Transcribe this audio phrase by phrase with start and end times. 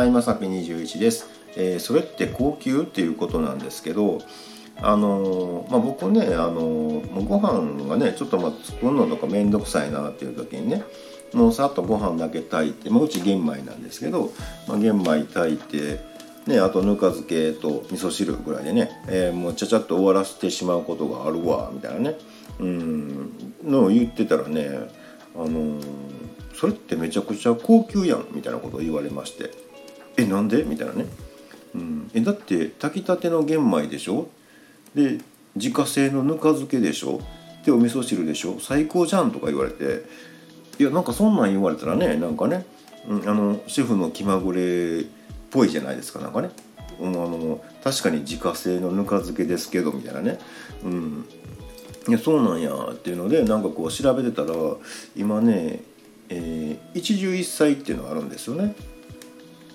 [0.00, 1.26] はいまさぴ21です、
[1.58, 4.22] えーそれって高級っていうことなんですけど
[4.80, 10.84] あのーまあ、僕ね、あのーもうご飯がねちょっとまあ作るのとか面倒くさいなっていう時にね
[11.34, 14.32] もうさっとご飯だけ炊いて、まあ、うち玄米なんですけど、
[14.66, 16.00] まあ、玄米炊いて、
[16.46, 22.16] ね、あとぬか漬けと味噌汁ぐらいでね、えーもうちゃちゃっと終わらせてしまうことがあるわみたいなね。
[22.58, 24.78] うんのを言ってたらね、
[25.36, 25.84] あのー
[26.54, 29.69] それってめちゃくちゃ高級やんみたいなことを言われまして。
[30.20, 30.64] えなんで？
[30.64, 31.06] みたいなね、
[31.74, 34.28] うん、えだって炊きたての玄米でしょ？
[34.94, 35.18] で
[35.56, 37.20] 自家製のぬか漬けでしょ？
[37.64, 38.58] でお味噌汁でしょ？
[38.60, 40.04] 最高じゃんとか言われて。
[40.78, 42.64] いやなんかそんなん言われたらねなんかね、
[43.06, 45.06] うん、あのシェフの気まぐれっ
[45.50, 46.48] ぽいじゃないですかなんかね、
[46.98, 50.38] うん、あの確かに自家製のぬか漬けですけどみたいなね、
[50.82, 51.26] うん、
[52.08, 54.54] いやそうなんやっていうのでなんかこう調べてたら
[55.14, 55.82] 今ね、
[56.30, 58.74] えー一汁一菜っていうのがあるんですよね。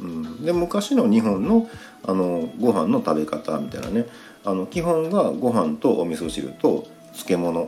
[0.00, 1.68] うん、で昔の日本の
[2.06, 4.06] あのご飯の食べ方みたいなね。
[4.44, 7.66] あの基本がご飯とお味噌汁と漬物、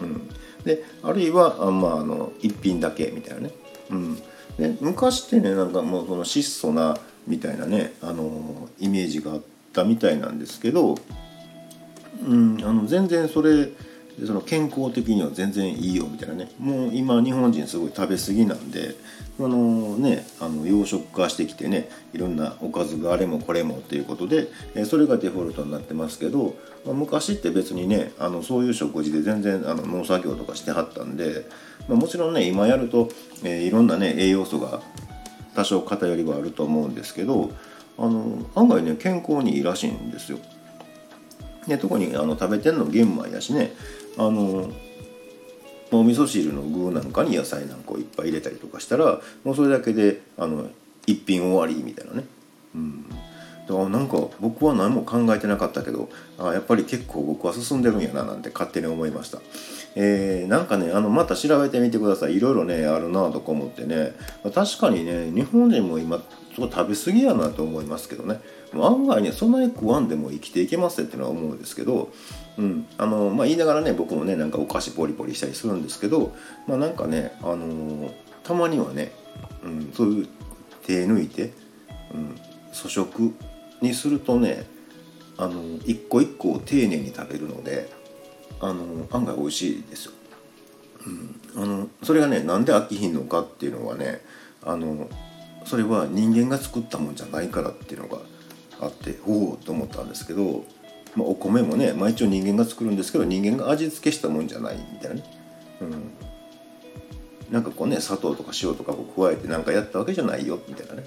[0.00, 0.28] うん、
[0.64, 3.50] であるいはあ、まあ、あの一品だけみたいなね、
[3.90, 4.16] うん、
[4.58, 9.40] で昔ってねなんかもうその質素なみたいなねあのイメージがあっ
[9.72, 10.96] たみたいなんですけど、
[12.26, 13.68] うん、あの全然それ
[14.20, 18.94] でその健康的には全然いいよみたいなねもう今日本人すごい食べ過ぎなんで
[19.38, 24.48] あのねあの養殖化してきてねいろんなおかずがあれもこれもっていうことで
[24.84, 26.54] それがデフォルトになってますけど、
[26.84, 31.46] まあ昔って別にねあのそういう食事で全然あの農作業とかしてはったんで、
[31.88, 33.08] まあ、もちろんね今やると、
[33.42, 34.82] えーいろんなね栄養素が
[35.54, 37.50] 多少偏りはあると思うんですけど
[37.98, 40.38] あの案外ね健康にいいらしいんですよ。
[41.66, 43.72] で特にあの食べてんの玄米やしね
[44.16, 44.70] あの
[45.92, 50.68] お味噌汁の具なんかに野菜なんかをいっぱい入れたりとかしたらもうそれだけであの
[51.06, 52.24] 一品終わりみたいなね。
[52.74, 53.04] うん
[53.70, 56.08] だからなんか僕は何も考えてなかったけど
[56.38, 59.38] あやっぱり結構僕は進んでるんやななんて勝手に思いました、
[59.94, 62.36] えーなんかねあのまた調べてみてください。
[62.36, 64.12] いろいろねあるなとか思ってね。
[64.54, 66.18] 確かにね日本人も今
[66.54, 68.40] すごい食べ過ぎやなと思いますけどね。
[68.74, 72.12] 案外ねそんなに食わんでも生きていけますっていうのは思うんですけど、
[72.58, 76.34] うんあのまあ、言いながらね僕もねなんかお菓子ポリポリしたりするんですけど
[76.66, 78.12] まあなんかね、あのー
[78.42, 79.12] たまにはね、
[79.62, 80.28] うん、そういう
[80.84, 81.52] 手抜いて、
[82.14, 82.36] うん、
[82.72, 83.34] 粗食
[83.80, 84.66] にするとね
[85.36, 87.90] あの一個一個を丁寧に食べるので
[88.60, 90.12] あの案外美味しいですよ。
[91.56, 94.20] うん、あのそれがねなんで飽きひんのかっていうのはね
[94.62, 95.08] あの
[95.64, 98.18] それは人間が作ったもんじゃないからっていうのが
[98.80, 100.64] あっておおと思ったんですけど、
[101.16, 105.24] まあ、お米もね、まあ、一応人間が作るんですけど人間が味付けしたもんじゃないみたいなね。
[107.50, 111.04] なんかこうね砂糖とか塩とかを加えてなんかやったわけじゃないよみたいなね。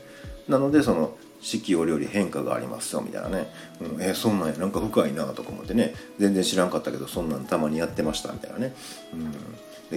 [0.48, 3.48] なのでその四季折々変化がありますよみたいなね、
[3.82, 5.94] うん、えーそんなんやなんか深いなとか思ってね。
[6.20, 8.76] 全然知らんかったけどそんなんたまにやってましたみたいなね、
[9.14, 9.32] うん、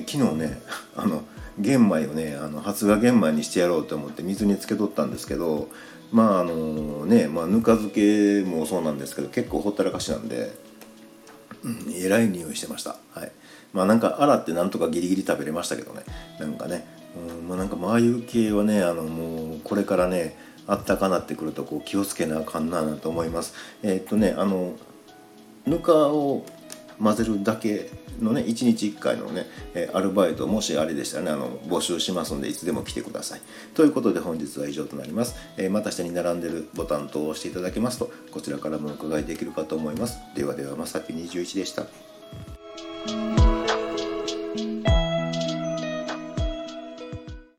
[0.00, 0.60] で昨日ね
[0.96, 1.22] あの
[1.58, 5.68] 玄米をねあの発芽玄米にしてやろうと思って水につけとったんですけど
[6.12, 10.52] まああのね、まあ、ぬか漬けもそうなんですけど結構ほったらかしなんで
[11.66, 12.96] うん、えらい匂いしてました。
[13.10, 13.32] はい。
[13.76, 16.02] まあなんか洗ってなんとかギリギリ食べれましたけどね。
[16.40, 20.34] なんかね、うん、まあなんかまああいう系はね、あのもうこれからね、
[20.66, 23.52] あったかなってくるとこう気をつけなあかんななと思います。
[23.82, 24.72] えーっとね、あの
[25.66, 26.46] ぬかを
[26.98, 33.42] 混ぜるだけのね1日1回のね、えアルバイトもしあれでしたらねあの募集しますのでいつでも来てください。
[33.74, 40.18] ということで本日は以上となります、えまた下に並んでるボタン等を押していただけますとこちらからもお伺いできるかと思います。
[40.34, 43.45] ではではまさぴ21でした。